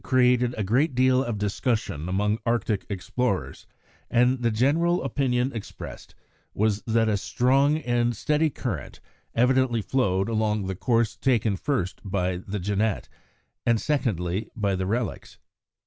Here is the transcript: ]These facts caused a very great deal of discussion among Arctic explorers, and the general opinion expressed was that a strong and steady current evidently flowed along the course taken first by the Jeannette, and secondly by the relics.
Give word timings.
]These 0.01 0.07
facts 0.07 0.13
caused 0.13 0.53
a 0.53 0.55
very 0.55 0.63
great 0.63 0.95
deal 0.95 1.23
of 1.23 1.37
discussion 1.37 2.09
among 2.09 2.39
Arctic 2.43 2.87
explorers, 2.89 3.67
and 4.09 4.41
the 4.41 4.49
general 4.49 5.03
opinion 5.03 5.51
expressed 5.53 6.15
was 6.55 6.81
that 6.87 7.07
a 7.07 7.17
strong 7.17 7.77
and 7.77 8.17
steady 8.17 8.49
current 8.49 8.99
evidently 9.35 9.83
flowed 9.83 10.27
along 10.27 10.65
the 10.65 10.75
course 10.75 11.15
taken 11.15 11.55
first 11.55 12.01
by 12.03 12.37
the 12.37 12.57
Jeannette, 12.57 13.09
and 13.63 13.79
secondly 13.79 14.49
by 14.55 14.73
the 14.75 14.87
relics. 14.87 15.37